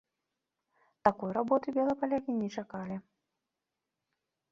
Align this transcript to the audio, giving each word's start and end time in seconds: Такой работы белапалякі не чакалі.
Такой 1.07 1.29
работы 1.37 1.67
белапалякі 1.75 2.31
не 2.39 2.47
чакалі. 2.61 2.95